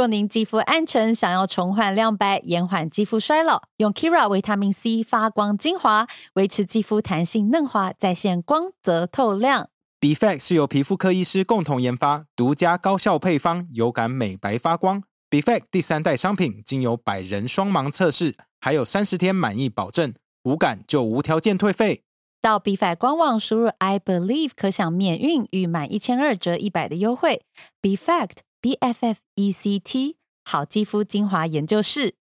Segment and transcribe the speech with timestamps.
[0.00, 9.68] 若您肌肤暗沉，想要重焕亮白，延缓肌肤衰老，用 Kira 维他命 C 发光精华，维持肌肤弹性嫩滑，再现光泽透亮。
[10.00, 15.02] b f a c t 是由皮肤科医师共同研发，独家高效配方，有感美白发光。
[15.28, 20.14] b f a c t 第三代商品经由百人双盲测试，还有三十天满意保证，
[20.44, 22.04] 无感就无条件退费。
[22.40, 27.42] 到 b f a c 官网输入 I believe 可享免运与满一千二折一百的优惠。
[27.82, 32.12] b f a c t B F F E C T 好肌肤精华研究室。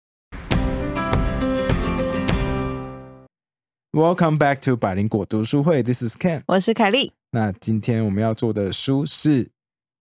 [3.91, 6.43] Welcome back to 百灵果读书会，This is Ken。
[6.47, 9.51] 我是凯莉，那今天我们要做的书是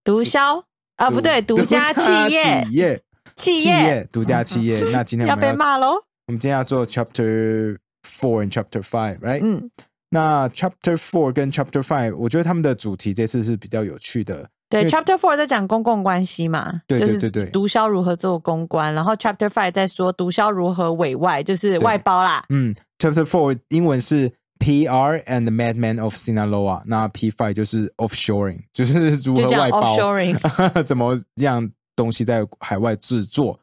[0.04, 0.64] 毒枭
[0.98, 3.02] 啊，不对，独家企业企业
[3.36, 4.84] 企企业独家企业。
[4.92, 5.96] 那今天我 要被骂喽。
[6.28, 9.40] 我们今天要做 Chapter Four and Chapter Five，right？
[9.42, 9.72] 嗯，
[10.12, 14.52] 那 Chapter Four 跟 Chapter Five，我觉得他们的主题这次是比较有趣的。
[14.70, 22.44] 对，Chapter Four 在讲公共关系嘛，对对就是对对毒枭如何做公关，然后 Chapter Five 在说毒枭如何委外，就是外包啦。
[22.50, 30.38] 嗯，Chapter Four 英文是 PR and the Madman of Sinaloa，那 P Five 就是 offshoring， 就是如何外包，offshoring。
[30.84, 33.60] 怎么让东西在海外制作。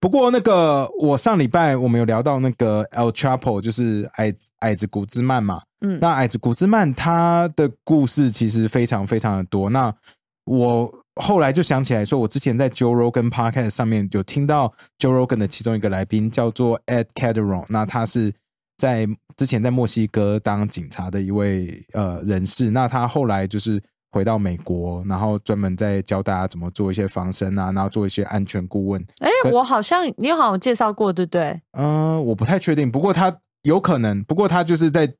[0.00, 9.70] 不过那个我上礼拜我们有聊到那个 El Chapo，就是矮子矮子古兹曼嘛，嗯，那矮子古兹曼他的故事其实非常非常的多。
[9.70, 9.94] 那
[10.44, 18.32] 我后来就想起来说，我之前在 Joe Rogan Podcast 上面有听到 Joe Rogan 的其中一个来宾叫做 Ed Calderon，那他是
[18.76, 22.70] 在之前在墨西哥当警察的一位呃人士。
[22.70, 29.00] 那他后来就是回到美国，然后专门在教大家怎么做一些防身啊，然后做一些安全顾问。
[29.18, 31.60] 哎，我好像你好像有介绍过，对不对？
[31.72, 35.14] 嗯、我不太确定，不过他有可能，不过他就是在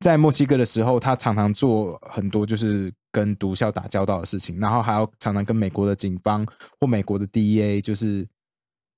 [0.00, 6.46] 在墨西哥的时候，他常常做很多就是跟毒枭打交道的事情，然后还要常常跟美国的警方
[6.80, 8.26] 或美国的 DEA 就是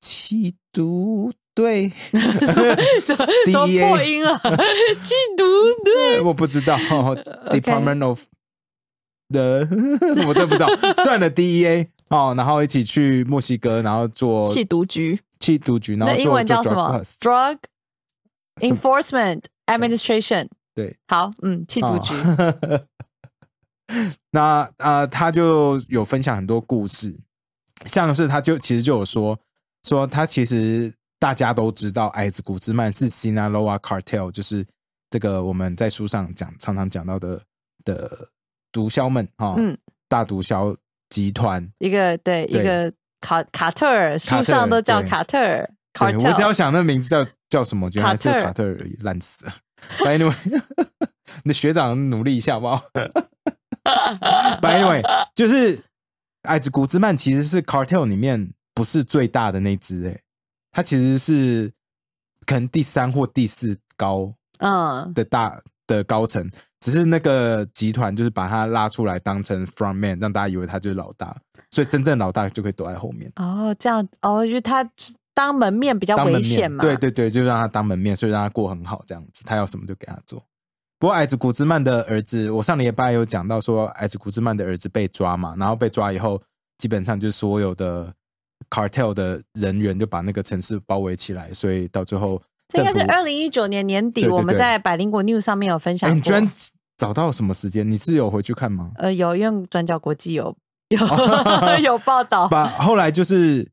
[0.01, 2.21] 缉毒队怎
[3.53, 3.67] 么？
[3.89, 4.39] 破音了？
[5.03, 5.45] 缉毒
[5.85, 8.23] 队，我不知道 Department of
[9.29, 9.67] the
[10.29, 10.69] 我真不知道，
[11.03, 17.59] 算了 DEA 哦，然后一起去墨西哥，然后做缉毒局，缉毒局，然后那英文叫什 drug 么么
[18.61, 20.47] ？Enforcement Administration。
[20.75, 22.15] 对，好，嗯，缉毒局。
[22.15, 22.87] 哦
[24.31, 27.15] 那呃，他就有分享很多故事，
[27.85, 29.39] 像是他就其实就有说
[29.83, 34.65] 说他其实大家都知道矮子古兹曼是 Sinaloa Cartel，就是
[35.11, 37.43] 这个我们在书上讲常常讲到的
[37.85, 38.29] 的
[38.71, 39.77] 毒枭们哈，嗯
[40.09, 40.75] 大毒枭
[41.11, 41.71] 集团。
[41.79, 45.71] 一个对一对个卡卡特尔，书上都叫卡特尔。
[45.93, 49.53] 对我只要想那名字叫叫什么，原来是卡特尔烂死了。
[49.99, 50.63] But anyway，
[51.45, 52.83] 你的学长努力一下好不好
[54.61, 55.03] ？But anyway，
[55.35, 55.83] 就是
[56.43, 60.21] 矮子古兹曼其实是 cartel 里面不是最大的那只，哎，
[60.71, 61.73] 它其实是
[62.47, 66.49] 可能第三或第四高嗯，的大的高层，
[66.81, 71.37] 只是那个集团就是把他拉出来当成 front man，让大家以为他就是老大，
[71.71, 73.31] 所以真正老大就可以躲在后面。
[73.37, 74.89] 哦，这样哦，因为他
[75.35, 76.83] 当门面比较当门面危险嘛。
[76.83, 80.43] 对对对，就让他当门面，所以让他过很好这样子，他要什么就给他做。
[80.99, 86.41] 不过矮子古兹曼的儿子，我上礼拜有讲到说，矮子古兹曼的儿子被抓嘛，然后被抓以后，
[86.79, 88.13] 基本上就是所有的
[88.71, 96.15] cartel 的人员就把那个城市包围起来，所以到最后这应政府该是二零一九年年底，对对我们在百灵果 news 上面有分享哎，过。
[96.15, 96.49] 你居然
[96.97, 97.91] 找到什么时间？
[97.91, 98.93] 你是有回去看吗？
[98.95, 100.57] 呃，有，因为转角国际有
[100.91, 100.99] 有
[101.83, 102.47] 有报道。
[102.47, 103.69] 把后来就是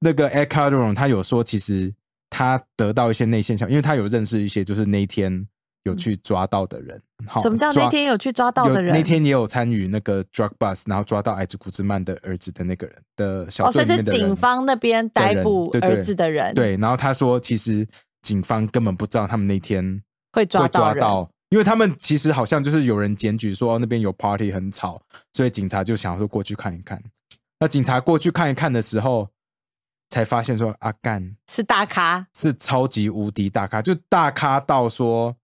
[0.00, 1.92] 那个 Ed Calderon，他有说，其实
[2.30, 5.46] 他得到一些内线消息，因为他有认识一些就是那一天
[5.84, 7.00] 有去抓到的人。
[7.26, 8.94] 好，什么叫那天有去抓到的人？
[8.94, 14.26] 那天也有参与那个 drug bus，然后抓到矮子古兹曼的儿子的那个人的小哦，所以是队里面的人。
[14.26, 17.86] 警方那边逮捕儿子的人，，对，然后他说，其实
[18.22, 20.00] 警方根本不知道他们那天
[20.32, 21.00] 会抓到人。
[21.00, 27.02] 抓到，因为他们其实好像就是有人检举说、哦那边有 party 很吵，所以警察就想说过去看一看。
[27.58, 29.28] 那警察过去看一看的时候，
[30.10, 35.36] 才发现说阿干是大咖，是超级无敌大咖，就大咖到说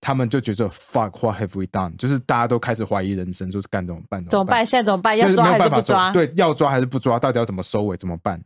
[0.00, 4.24] 他们就觉得 fuck what have we done，就是大家都开始怀疑人生，说干怎么办？
[4.28, 4.64] 怎么办？？
[4.64, 5.16] 现在怎么办？
[5.16, 6.10] 要抓还是不抓？
[6.12, 7.18] 对，要抓还是不抓？
[7.18, 7.96] 到底要怎么收尾？
[7.96, 8.42] 怎么办？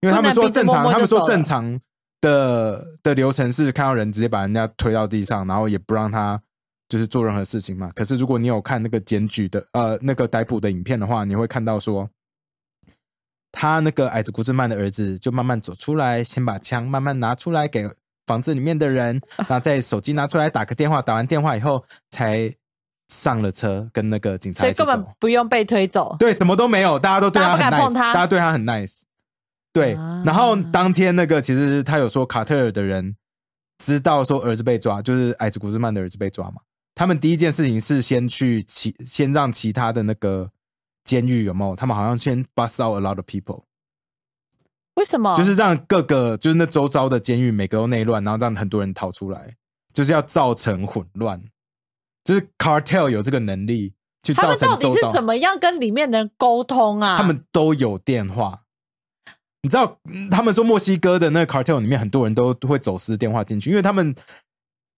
[0.00, 1.80] 因为他们说正常，摸摸他们说正常
[2.20, 6.40] 的的流程是看到人直接把人家推到地上，然后也不让他
[6.88, 7.90] 就是做任何事情嘛。
[7.94, 12.08] 可是如果你有看那个检举的呃那个逮捕的影片的话，你会看到说，
[13.52, 17.88] 他那个矮子古兹曼的儿子就慢慢走出来，先把枪慢慢拿出来给
[18.26, 22.52] 房子里面的人，然后再手机拿出来打个电话，打完电话以后才
[23.08, 25.06] 上了车，跟那个警察所以根本。
[25.18, 26.16] 不用被推走。
[26.18, 29.02] 对，什么都没有，大家都对他很 nice，大家对他很 nice。
[29.72, 33.14] 对，啊然后当天那个其实他有说卡特尔的人
[33.78, 36.62] 知道说儿子被抓，就是矮子古兹曼的儿子被抓嘛。
[36.94, 40.50] 他们第一件事情是先去其先让其他的那个
[41.06, 41.74] 监狱有没有？
[41.76, 43.62] 他们好像先 bust out a lot of people，
[44.96, 45.34] 为什么？
[45.36, 49.54] 就是让各个就是那周遭的监狱每个都内乱，然后让很多人逃出来，
[49.92, 51.40] 就是要造成混乱。
[52.24, 53.94] 就是 cartel 有这个能力
[54.24, 57.16] 去造他们到底是怎么样跟里面的人沟通啊？
[57.16, 58.62] 他们都有电话。
[59.62, 64.12] 你知道，嗯他们说墨西哥的那个 cartel 里面很多人都会走私电话进去，因为他们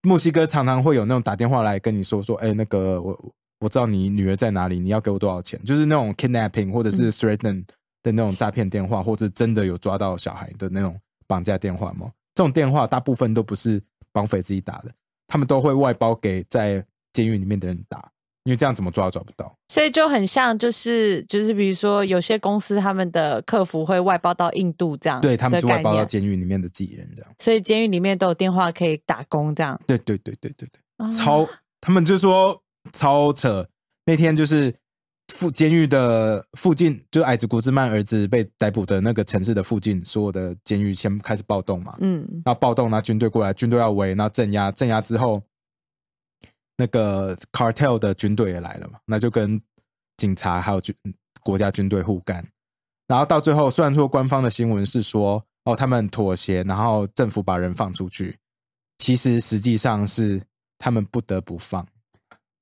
[0.02, 5.60] 墨西哥常常会有那种打电话来跟你说说，哎，那个我我知道你女儿在哪里，你要给我多少钱？
[5.64, 7.64] 就是那种 kidnapping 或者是 threaten
[8.02, 12.10] 的那种诈骗电话，或者真的有抓到小孩的那种绑架电话吗。
[12.34, 13.82] 这种电话大部分都不是
[14.12, 14.92] 绑匪自己打的，
[15.26, 18.10] 他们都会外包给在监狱里面的人打，
[18.44, 19.52] 因为这样怎么抓都抓不到。
[19.68, 27.32] 所以就很像，就是就是，比如说有些公司他们的客服会外包到印度这样，对他们就外包到监狱里面的自己人这样。
[27.40, 29.78] 所以监狱里面都有电话可以打工这样。
[29.84, 31.44] 对对对对对对，哦超
[31.80, 32.62] 他们就说
[32.92, 33.68] 超扯。
[34.06, 34.74] 那天就是
[35.34, 41.96] 附监狱的附近，就矮子古兹曼儿子被逮捕的那个城市的附近，所有的监狱先开始暴动嘛。
[42.00, 45.42] 嗯，然后暴动，然后军队过来，军队要围，然后镇压，镇压之后，
[46.78, 49.60] 那个 cartel 的军队也来了嘛，那就跟
[50.16, 50.94] 警察还有军
[51.42, 52.46] 国家军队互干。
[53.06, 58.38] 然后到最后，虽然说官方的新闻是说，哦，他们妥协，然后政府把人放出去，
[58.96, 60.42] 其实实际上是
[60.78, 61.86] 他们不得不放。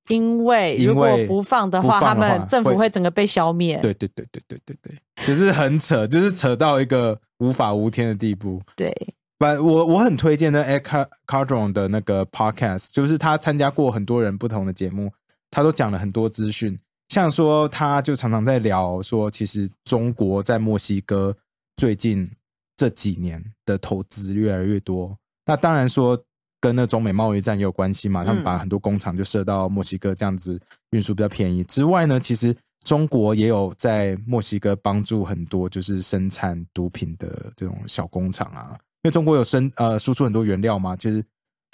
[0.08, 3.78] 因为如果不放的话，他们政府会会整个被消灭。
[3.82, 8.60] 对对对对对对对，就是很扯，就是扯到一个无法无天的地步。
[8.74, 8.92] 对，
[9.38, 15.10] 不，我我很推荐那 Ed Car Cardron 的那个 podcast，就是他参加过很多人不同的节目，
[15.50, 16.78] 他都讲了很多资讯。
[17.08, 21.36] 像说，他就常常在聊说，其实中国在墨西哥
[21.76, 22.28] 最近
[22.76, 25.16] 这几年的投资越来越多。
[25.44, 26.20] 那当然说
[26.66, 30.60] 跟那中美贸易战也有关系嘛，他们把很多工厂就设到墨西哥，这样子
[30.90, 31.62] 运输比较便宜。
[31.64, 32.52] 之外呢，其实
[32.84, 38.70] 中国也有在墨西哥帮助很多就是生产毒品的这种小工厂啊，
[39.02, 41.24] 因为中国有生呃输出很多原料嘛，其实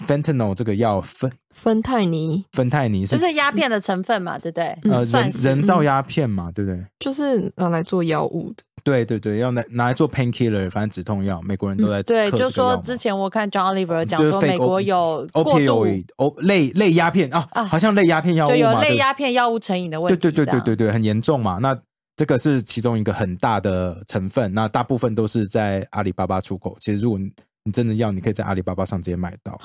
[0.07, 4.79] fentanyl 这个药芬芬太尼芬太尼是就是鸦片的成分嘛，对不对？
[4.91, 6.85] 呃人人造鸦片嘛，对不对？
[6.99, 20.23] 就是拿来做药物的，对对对，要拿拿来做 painkiller，反正止痛药，美国人都在嗯对，嗑就说之前我看 John Oliver 讲就是说，美国有过度 opioid 哦类类鸦片啊，啊好像类鸦片药物嘛，对类鸦片药物成瘾的问对题。
[20.23, 21.59] 对对对对对对，很严重嘛。
[21.59, 21.79] 那
[22.17, 26.77] 这个是其中一个很大的成分，那大部分都是在阿里巴巴出口。
[26.81, 27.33] 其实如果你
[27.65, 29.59] 你真的要，你可以在阿里巴巴上直接买到，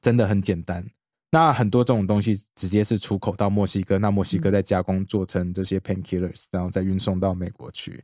[0.00, 0.84] 真的很简单。
[1.30, 8.02] 那很多这种东西直接是出口到墨西哥，那墨西哥再加工做成这些 painkillers，然后再运送到美国去。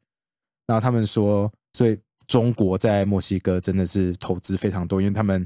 [0.70, 5.44] 然后他们说，所以中国在墨西哥真的是投资非常多，因为他们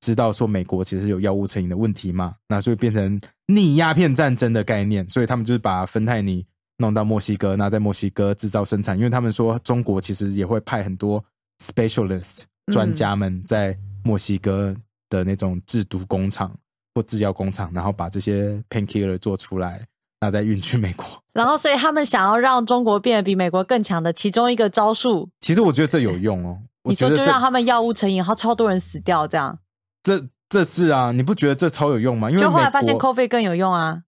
[0.00, 6.46] 知道说美国其实有药物成瘾的问题嘛，那所以变成逆鸦片战争的概念，所以他们就是把芬太尼
[6.78, 11.22] 弄到墨西哥，那在墨西哥制造生产，因为他们说中国其实也会派很多
[11.62, 12.72] specialist 嗯。
[12.72, 14.74] 专家们在墨西哥
[15.10, 16.50] 的那种制毒工厂
[16.94, 19.86] 或制药工厂，然后把这些 painkiller 做出来，
[20.22, 21.04] 那再运去美国。
[21.32, 29.58] 然后，所以他们想要让中国变得比美国更强的其中一个招数，其实我觉得这有用哦，你说就让他们药物成瘾，然后超多人死掉，这样
[30.00, 32.30] 这这是啊，你不觉得这超有用吗？
[32.30, 34.04] 因为就后来美发现 COVID 更有用啊。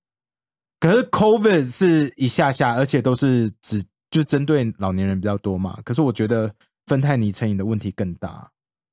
[0.79, 5.77] 可是 COVID 是一下下，而且都是只就针对老年人比较多嘛。
[5.85, 6.53] 可是我觉得
[6.87, 8.49] 芬太尼成瘾的问题更大，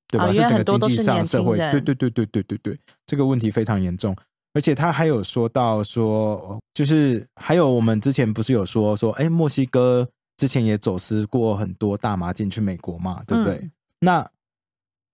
[0.08, 0.26] 对吧？
[0.26, 4.16] 啊是整个经济上、社会，人对对对对对对对，这个问题非常严重。
[4.54, 13.56] 而且他还有说到说，哦就是还有我们之前不是有说说，哎，墨西哥之前也走私过很多大麻进去美国嘛，对不对？
[13.56, 13.72] 嗯
[14.04, 14.32] 那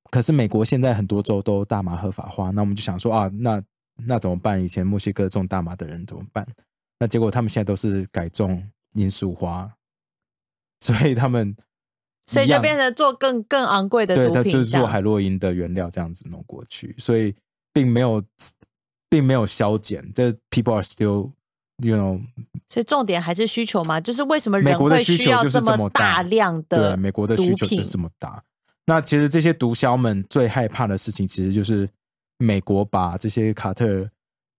[0.09, 3.61] 可是美国现在很多州都大麻合法化，那我们就想说啊，那
[4.05, 4.63] 那怎么办？
[4.63, 6.47] 以前墨西哥种大麻的人怎么办？
[6.97, 9.69] 那结果他们现在都是改种罂粟花，
[10.79, 11.53] 所以他们
[12.27, 17.35] 所以就变成做更更昂贵的对，毒品，他就是做海洛因的原料这样子弄过去，所以
[17.73, 18.23] 并没有
[19.09, 21.31] 并没有消减，这 people are still
[21.77, 22.21] you know
[22.69, 28.43] 所以重点还是需求嘛，就是为什么人美国的会需求就是这这么大大量的对美国的需求就是这么大。
[28.85, 31.89] 那其实这些毒枭们最害怕的事情，其实就是
[32.37, 34.09] 美国把这些卡特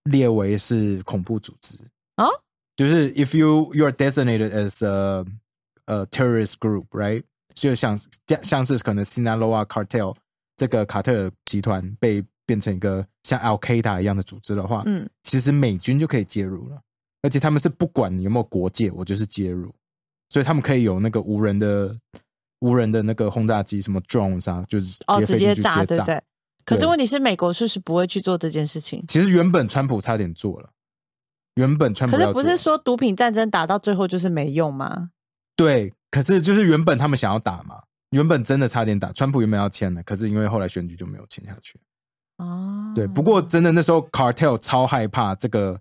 [0.04, 1.78] 列为是恐怖组织
[2.16, 2.26] 啊，
[2.76, 5.24] 就是 if you you are designated as a
[5.86, 7.22] a terrorist group, right？
[7.54, 10.14] 就像像像是可能 Sinaloa cartel
[10.56, 16.80] 这个卡特尔集团被变成一个像 Al Qaeda 一样的组织的话，嗯，其实美军就可以介入了，
[17.20, 19.70] 而且他们是不管你有没有国界，我就是介入，
[20.30, 21.94] 所以他们可以有那个无人的
[22.60, 26.22] 无人的那个轰炸机，什么 drones 啊，就是哦，直接炸，对对？
[26.64, 29.04] 可是对问题是，美国是不是不会去做这件事情？
[29.06, 30.70] 其实原本川普差点做了，
[31.56, 35.10] 原本川普可是不是说毒品战争打到最后就是没用吗？
[35.54, 41.78] 对，可是就是原本他们想要打嘛，原本真的差点打，川普原本要签了，可是因为后来选举就没有签下去。
[42.38, 45.80] 哦，对，不过真的那时候 cartel 超害怕这个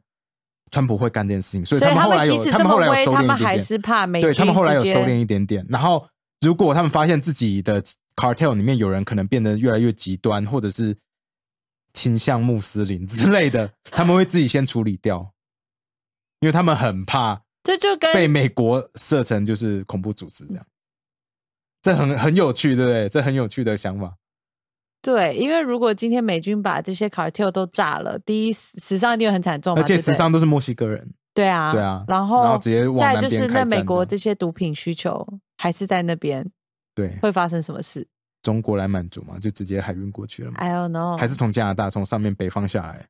[0.72, 5.66] 川普会干这件事情，所以他们后来有他们后来有，收敛一点点，是怕美军对他们后来有收敛一点点。
[5.70, 6.08] 然后
[6.42, 7.82] 如果他们发现自己的
[8.16, 10.98] cartel 里面有人可能变得越来越极端，或者是
[11.94, 15.32] 倾向穆斯林之类的， 他们会自己先处理掉，
[16.40, 20.66] 因为他们很怕这就跟被美国设成就是恐怖组织这样。
[21.84, 23.08] 这很很有趣，对不对？
[23.08, 24.16] 这很有趣的想法。
[25.08, 35.26] 对，因为如果今天美军把这些 cartel 都炸了，第一死死伤一定会很惨重嘛，而且死伤都是墨西哥人，对啊，对啊然后然后直接往再就是那美国这些毒品需求
[35.58, 36.46] 还是在那边，
[36.94, 38.06] 对，会发生什么事？
[38.44, 43.08] 中国来满足嘛，就直接海运过去了嘛，？I don't know，还是从加拿大从上面北方下来，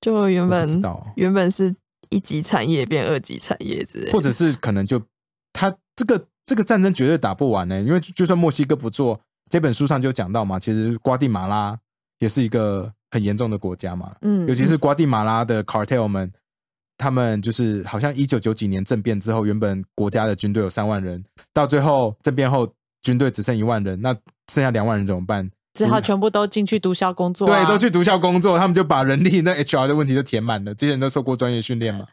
[0.00, 1.76] 就原本不知道原本是
[2.08, 4.98] 一级产业变二级产业之类，或者是可能就
[5.52, 9.20] 他这个这个战争绝对打不完呢、因为就就算墨西哥不做，
[9.54, 11.78] 这本书上就讲到嘛，其实瓜地马拉
[12.18, 16.28] 也是一个很严重的国家嘛，嗯，尤其是瓜地马拉的 cartel 们，
[16.98, 22.68] 他们就是好像一九九几年政变之后，原本国家的军队有三万人，到最后政变后
[23.02, 24.12] 军队只剩一万人，那
[24.52, 25.48] 剩下两万人怎么办？
[25.74, 30.74] 只好全部都进去毒枭工作、啊，对，都去毒枭工作，他们就把人力那 HR 的问题都填满了。
[30.74, 32.08] 这些人都受过专业训练嘛？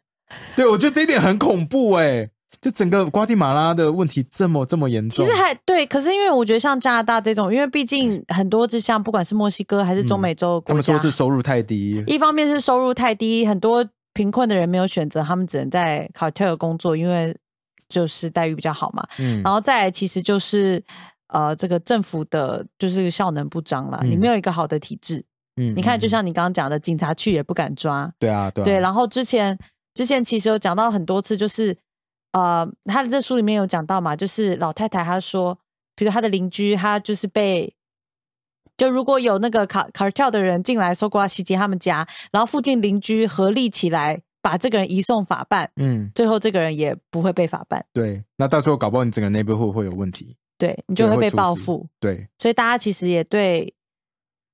[0.55, 2.29] 对，我觉得这一点很恐怖哎、
[2.59, 17.35] 就整个瓜地马拉的问题这么这么严重，其实还对，可是因为我觉得像加拿大这种，因为毕竟很多就像不管是墨西哥还是中美洲他们说是收入太低，一方面是收入太低，很多贫困的人没有选择，他们只能在 cartel 工作，因为
[17.87, 19.07] 就是待遇比较好嘛。
[19.19, 19.41] 嗯。
[19.43, 20.83] 然后再来其实就是
[21.29, 24.11] 呃，这个政府的就是效能不彰了，嗯。
[24.11, 25.23] 你没有一个好的体制。
[25.57, 26.09] 嗯你看，就嗯。
[26.09, 28.65] 像你刚刚讲的，警察去也不敢抓，对啊对啊。
[28.65, 28.79] 对。
[28.79, 29.57] 然后之前
[29.93, 31.75] 之前其实有讲到很多次，就是
[32.31, 35.57] 呃，他的这书里面有讲到嘛，就是老太太她说，
[35.95, 37.73] 比如她的邻居，她就是被。
[38.77, 51.85] 就如果有那个卡 cartel 的人进来搜刮袭击他们家，然后附近邻居合力起来把这个人移送法办，嗯最后这个人也不会被法办，对，那到时候搞不好你整个 neighborhood 会有问题，对你就会被报复。
[51.99, 53.71] 对所以大家其实也对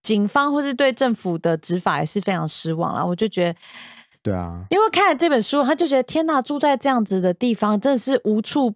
[0.01, 3.05] 警方或是对政府的执法也是非常失望啦。
[3.05, 3.59] 我就觉得，
[4.27, 8.75] 对啊，因为看了这本书，他就觉得天呐，住在这样子的地方，真的是无处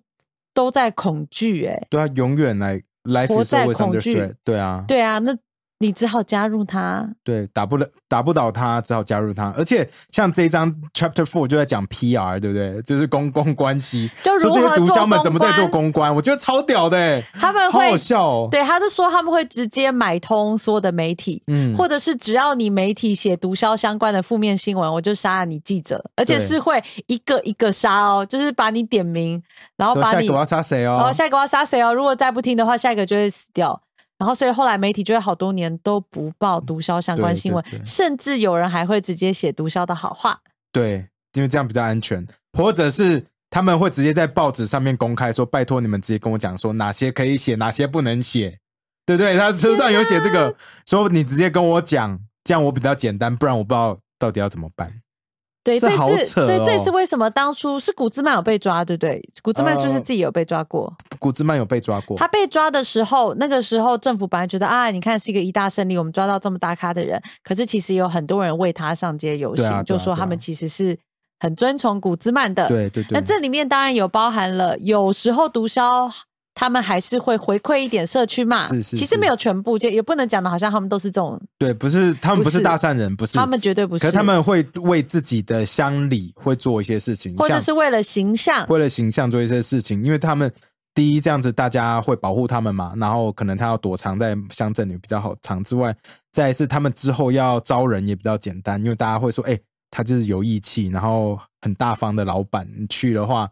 [0.54, 1.66] 都在恐惧。
[1.66, 4.34] 哎，对啊，永远来 life 活在恐惧。
[4.46, 5.36] 对啊，对啊，那
[5.82, 7.06] 你只好加入他。
[7.24, 9.52] 对，打不了，打不倒他，只好加入他。
[9.58, 12.82] 而且像这一章 Chapter Four 就在讲 PR，对不对？
[12.84, 18.48] 就是公共关系，就如何说这些毒枭们怎么在做公公关，我觉得超屌的欸，他们会好好笑哦。
[18.52, 29.42] 对，他是说他们会直接买通所有的媒体，嗯或者是只要你媒体写毒枭相关的负面新闻，我就杀了你记者，而且是会一个一个杀哦，就是把你点名，
[29.76, 31.12] 然后把你下一个我要杀谁哦然后？
[31.12, 31.92] 下一个我要杀谁哦？
[31.92, 33.82] 如果再不听的话，下一个就会死掉。
[34.22, 40.40] 然后，所以后来媒体就会好多年都不报毒枭相关新闻，对对甚至有人还会直接写毒枭的好话。
[40.72, 42.24] 对，因为这样比较安全，
[42.56, 48.60] 或者是他们会直接在报纸上面公开说，拜托你们直接跟我讲说哪些可以写，哪些不能写，
[49.08, 49.36] 对不对？
[49.36, 55.01] 他书上有写这个，说你直接跟我讲，这样我比较简单，不然我不知道到底要怎么办。
[55.64, 59.22] 对，这这是对，这是为什么当初是古兹曼有被抓，对不对？
[59.44, 60.92] 古兹曼是不是呃自己有被抓过？
[61.20, 67.22] 古兹曼有被抓过，他被抓的时候，那个时候政府本来觉得啊，你看是一个一大胜利，我们抓到这么大咖的人。
[67.44, 70.98] 可是其实有很多人为他上街游行，对啊啊就说他们其实是
[71.40, 72.68] 很尊崇古兹曼的。
[72.68, 76.12] 对对对，那这里面当然有包含了，有时候毒枭
[76.62, 78.56] 他们还是会回馈一点社区嘛。
[78.68, 84.02] 是是其实没有全部，就也不能讲的好像他们都是这种，对不是他们不是大善人，不是他们绝对不是。
[84.04, 90.54] 可是他们会为自己的乡里会做一些事情，或者是为了形象，为了形象做一些事情，因为他们
[90.94, 95.96] 第一这样子大家会保护他们嘛，然后可能他要躲藏在乡镇里比较好藏之外，
[96.32, 99.58] 再来是他们之后要招人也比较简单，因为大家会说，哎、
[99.90, 103.50] 他就是有义气，然后很大方的老板，你去的话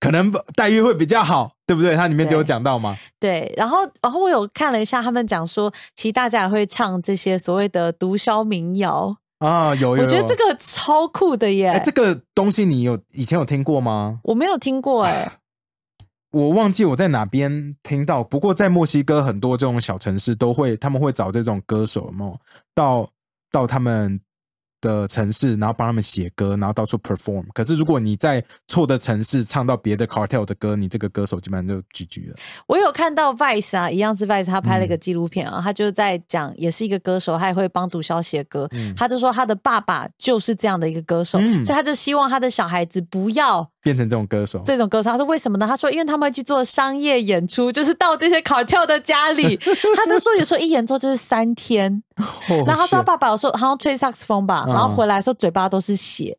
[0.00, 1.94] 可能待遇会比较好，对不对？
[1.94, 2.48] 它里面就有对。
[2.48, 14.20] 讲到嘛，对，然后然后我有看了一下，他们讲说，其实大家也会唱这些所谓的毒枭民谣，啊，有有有，我觉得这个超酷的耶，哎、这个东西你有以前有听过吗？
[14.24, 15.30] 我没有听过哎，
[16.32, 22.40] 我忘记我在哪边听到，不过在墨西哥很多这种小城市都会，他们会找这种歌手，有没有？
[22.74, 23.06] 到
[23.52, 24.18] 到他们
[24.80, 27.44] 的城市，然后帮他们写歌，然后到处 perform。
[27.52, 32.36] 可是如果你在错的城市唱到别的 cartel 的歌，你这个歌手基本上就 GG 了。
[32.66, 38.68] 我有看到 Vice 啊，一样是 Vice，他拍了一个嗯纪录片啊，他就在讲，也是一个歌手，他也会帮毒枭写歌。
[38.72, 45.10] 嗯他就说他的爸爸就是这样的一个歌手，嗯所以他就希望他的小孩子不要变成这种歌手，这种歌手。
[45.10, 45.66] 他说为什么呢？
[45.66, 49.56] 他说因为他们会去做商业演出，就是到这些 cartel 的家里。
[49.96, 52.02] 他就说有时候一演奏就是三天，
[52.48, 56.36] 哦然后他说他爸爸有时候好像吹萨克斯风吧，嗯然后回来的时候嘴巴都是血。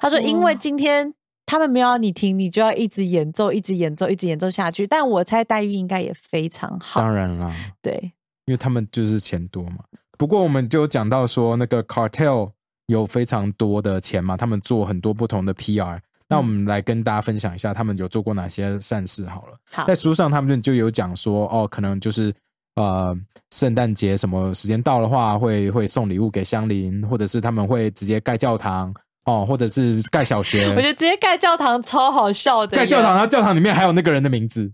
[0.00, 1.12] 他说因为今天
[1.46, 4.86] 他们没有要你停，你就要一直演奏，一直演奏，一直演奏下去。
[4.86, 7.00] 但我猜待遇应该也非常好。
[7.00, 8.12] 当然啦，对，
[8.44, 9.78] 因为他们就是钱多嘛。
[10.18, 12.50] 不过我们就有讲到说，那个 cartel
[12.86, 16.00] 有非常多的钱嘛，他们做很多不同的 PR。
[16.28, 19.56] 那我们来跟大家分享一下，他们有做过哪些善事好了。
[19.70, 19.84] 好。
[19.84, 22.34] 在书上他们就就有讲说，哦，可能就是
[22.74, 23.16] 呃，
[23.52, 28.92] 圣诞节什么时间到的话，会会送礼物给乡邻，或者是他们会直接盖教堂
[29.24, 30.68] 哦，或者是盖小学。
[30.74, 32.82] 我觉得直接盖教堂超好笑的耶。
[32.82, 34.70] 盖教堂，然后教堂里面还有那个人的名字，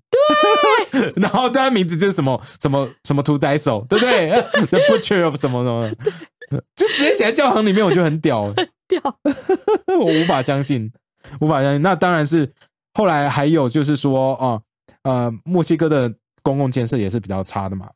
[0.91, 4.31] 对， 然后他的名字就是什么什么什么屠宰手，对不对？
[4.67, 5.91] The butcher of 什么什么，
[6.75, 8.53] 就直接写在教堂里面，我觉得很屌，
[8.89, 9.01] 屌，
[9.99, 10.91] 我无法相信，
[11.41, 11.83] 无法相信。
[11.83, 12.51] 那当然是
[12.95, 14.63] 后来还有就是说，哦、
[15.03, 16.13] 呃，墨西哥的
[16.43, 17.91] 公共建设也是比较差的嘛。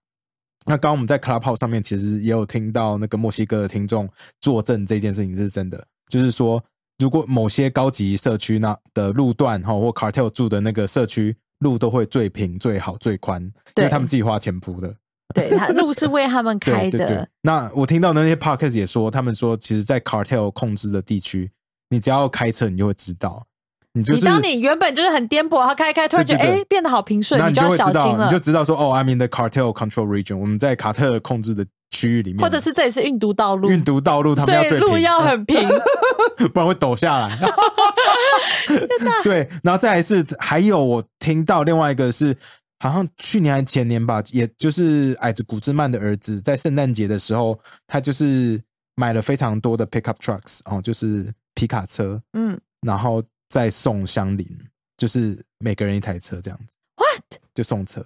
[0.67, 4.09] 那刚刚我们在 Clubhouse 上面其实也有听到那个墨西哥的听众
[4.41, 6.63] 作证这件事情是真的，就是说，
[6.99, 13.41] 如果某些高级社区那的路段哈或 cartel 住的那个社区路都会最平、最好、最宽，
[13.77, 14.93] 因为他们自己花钱铺的。
[15.35, 17.29] 对，他路是为他们开对对对的。
[17.43, 21.51] 那我听到那些 podcast 也说，他们说，其实，在 cartel 控制的地区，
[21.97, 23.47] 你只要开车，你就会知道，
[23.95, 28.39] 你就是你当你原本就是很颠簸，然后开一开，突然觉得哎变得好平顺，那你就要会知道，小心了你就。
[28.39, 35.67] 知道说，哦，I'm in the cartel control region，我们在卡特控制的区域里面，或者是这里是运毒道路，运毒道路，他们要最平，要很平。
[36.53, 37.39] 不然会抖下来。
[39.25, 42.37] 对，然后再来是还有我听到另外一个是，
[42.79, 48.61] 好像去年还前年吧，也就是矮子古兹曼的儿子，在圣诞节的时候，他就是
[48.97, 54.47] 买了非常多的 pickup trucks 哦，就是皮卡车，嗯，然后再送乡邻，
[54.97, 56.77] 就是每个人一台车这样子。
[56.97, 57.41] What？
[57.55, 58.05] 就送车，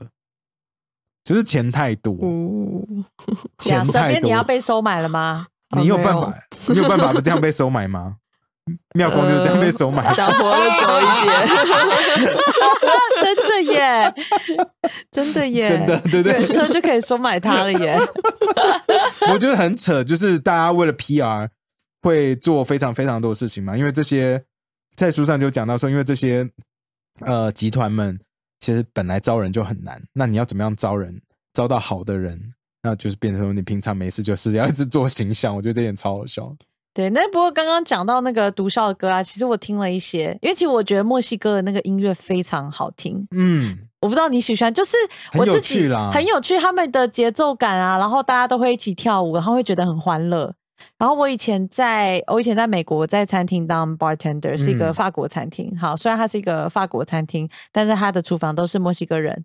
[1.25, 2.87] 就是钱太多，哦，
[3.67, 4.09] 呀，身钱太多。
[4.09, 5.49] 边你要被收买了吗？
[5.77, 6.33] 你有办法，
[6.69, 8.17] 你有办法不这样被收买吗？
[8.95, 10.05] 妙公就是这样被收买。
[10.05, 11.49] 呃想活得久一点。
[13.23, 14.15] 真的耶，
[15.11, 17.99] 真的耶，真的对不对原车就可以收买他了耶。
[19.33, 21.49] 我觉得很扯，就是大家为了 PR
[22.03, 24.43] 会做非常非常多的事情嘛，因为这些
[24.97, 26.49] 在书上就讲到说，因为这些
[27.21, 28.19] 呃集团们
[28.59, 31.21] 其实本来招人就很难，那你要怎么样招人，
[31.53, 32.41] 招到好的人，
[32.83, 36.55] 那就是变成说你平常没事就是要一直做形象，我觉得这点超好笑。
[36.93, 44.97] 对，那不过刚刚讲到那个毒枭的歌啊，其实我听了一些，因为其实我觉得墨西哥的那个音乐非常好听，嗯，我不知道你喜欢，就是
[45.35, 50.53] 我自己啦很有趣，他们的节奏感啊，然后大家都会一起跳舞，然后会觉得很欢乐。
[50.99, 55.77] 然后我以前在，我以前在美国在餐厅当 bartender，是一个嗯法国餐厅。
[55.79, 59.45] 好，虽然它是一个法国餐厅，但是它的厨房都是墨西哥人。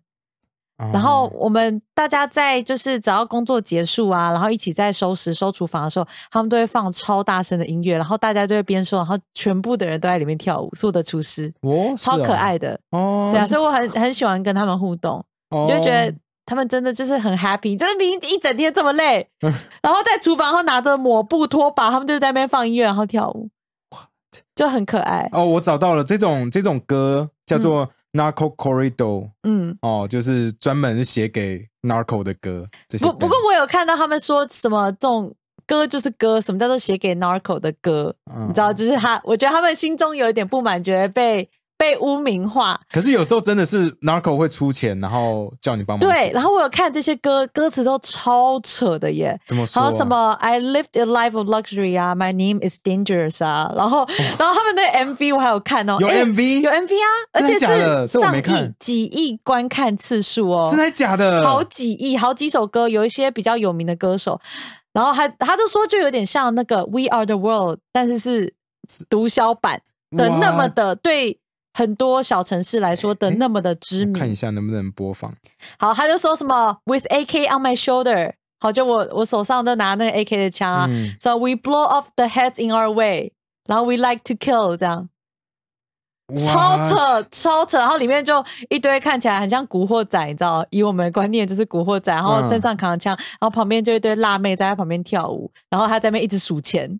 [0.91, 12.77] 然后哦我们大家在就是只要工作结束啊，然后一起在收拾收厨房的时候，他们都会放超大声的音乐，然后大家就会边说，然后全部的人都在里面跳舞，所有的厨师哦，超可爱的。
[12.91, 15.23] 哦，对啊，所以我很很喜欢跟他们互动。
[15.49, 16.13] 哦就觉得
[16.45, 19.27] 他们真的就是很 happy，就是明明一整天这么累，
[19.81, 23.49] 然后在厨房，然后拿着抹布拖把，他们就在那边放音乐，然后跳舞，
[24.55, 25.27] 就很可爱。
[25.31, 32.67] 哦，我找到了这种这种歌叫做 Narco Corrido，、嗯，哦，就是专门写给 Narco 的歌。
[32.87, 35.33] 这些不不过我有看到他们说什么这种
[35.67, 38.47] 歌就是歌，什么叫做写给 narco 的歌，嗯。
[38.47, 42.79] 你知道，就是他，我觉得他们心中有一点不满，觉得被被污名化。
[42.91, 46.25] 可是有时候真的是 Narco 会出钱，然后叫你帮忙写。
[46.25, 49.39] 对，然后我有看这些歌，歌词都超扯的耶。
[49.47, 49.85] 怎么说、啊？
[49.85, 54.07] 还有什么 I lived a life of luxury 啊，My name is dangerous 啊，然后
[54.39, 61.43] 然后他们的 MV 我还有看哦，有 MV 有 MV 啊，而且是上亿看几亿观看次数哦，真的假的？
[61.43, 64.39] 好几亿，好几首歌，有一些比较有名的歌手，
[64.93, 68.53] 然后还他就说就有点像那个 We Are the World，但是是
[69.09, 70.67] 毒枭版的那么？
[70.69, 71.39] 的对。
[71.77, 75.35] 很多小城市来说的那么的知名，看一下能不能播放。
[75.77, 81.13] 好，他就说什么 with AK on my shoulder，好，就我我手上都拿那个 AK 的枪啊、嗯。
[81.19, 83.33] S o we blow off the heads in our way，
[83.67, 85.09] 然后 we like to kill 这样，
[86.33, 90.65] 超扯，超扯，然后里面就一堆看起来很像古惑仔，你知道？
[90.69, 92.47] 以我们的观念就是古惑仔，然后嗯。
[92.47, 96.97] 身上扛着枪，然后旁边就一堆辣妹在他旁边跳舞，然后他在那边一直数钱。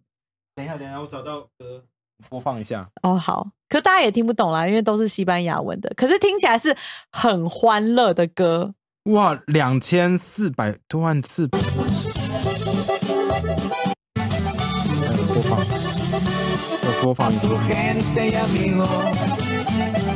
[0.54, 1.82] 等一下，等一下，我找到歌
[2.30, 2.88] 播放一下。
[3.04, 6.76] 哦，好，可大家也听不懂啦，因为都是西班牙文的，可是听起来是
[7.12, 8.74] 很欢乐的歌。
[9.12, 11.60] 哇，两千四百多万次播
[15.44, 15.60] 放，
[16.82, 17.50] 我播放一个，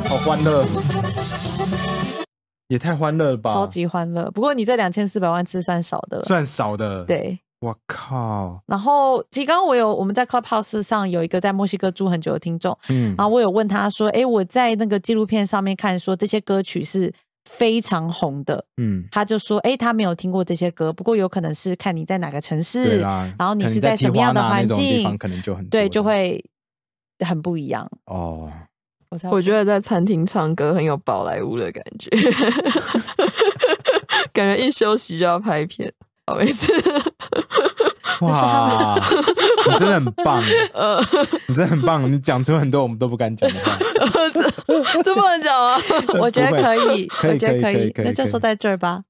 [0.10, 0.66] 好欢乐，
[2.70, 3.54] 也太欢乐了吧！
[3.54, 4.32] 超级欢乐。
[4.32, 7.40] 不过你这两千四百万次算少的了，算少的。，对。
[7.62, 17.14] 我靠，然后，其实刚刚我有我们在 Clubhouse 上有一个在墨西哥住很久的听众，嗯然后我有问他说：“哎，我在那个纪录片上面看说这些歌曲是
[17.50, 26.42] 非常红的。”嗯，他就说：“哎，他没有听过这些歌，不过有可能是看你在哪个城市，啦，然后你是在什么样的环境，可能就很对，就会
[27.26, 27.90] 很不一样。
[28.06, 28.50] 哦。
[29.10, 32.10] 我我觉得在餐厅唱歌很有宝莱坞的感觉，
[34.32, 35.92] 感觉一休息就要拍片。
[36.28, 36.72] 好，没事。
[38.22, 38.96] 哇，
[39.68, 41.00] 你真的很棒， 呃，
[41.48, 43.78] 你真的很棒，你讲出很多我们都不敢讲的话。
[44.34, 45.80] 这这不能讲啊。
[46.20, 49.04] 我觉得可以，可以我觉得可以可以可以可以那就说在这儿吧。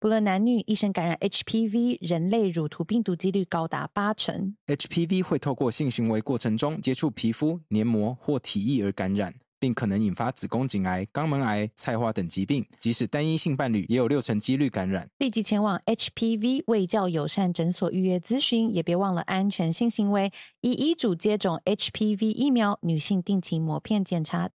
[0.00, 4.54] 不论男女，一生感染 HPV 人类乳头病毒几率高达八成。
[4.68, 12.64] HPV 会透过性行为过程中接触皮肤、黏膜或体液而感染，并可能引发子宫颈癌、肛门癌、菜花等疾病。
[12.78, 15.08] 即使单一性伴侣，也有六成几率感染。
[15.18, 24.50] 立即前往 HPV 卫教友善诊所预约咨询，也别忘了安全性行为，以医嘱接种 HPV 疫苗，女性定期抹片检查，